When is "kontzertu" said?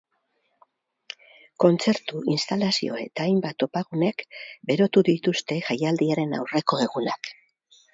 1.65-2.23